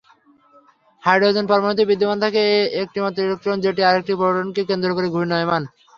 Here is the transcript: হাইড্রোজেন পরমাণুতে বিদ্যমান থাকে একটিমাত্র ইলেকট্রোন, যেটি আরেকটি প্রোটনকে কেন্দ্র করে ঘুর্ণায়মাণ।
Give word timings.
হাইড্রোজেন 1.03 1.45
পরমাণুতে 1.47 1.83
বিদ্যমান 1.89 2.17
থাকে 2.23 2.41
একটিমাত্র 2.83 3.25
ইলেকট্রোন, 3.25 3.57
যেটি 3.65 3.81
আরেকটি 3.83 4.13
প্রোটনকে 4.19 4.61
কেন্দ্র 4.69 4.89
করে 4.97 5.07
ঘুর্ণায়মাণ। 5.15 5.61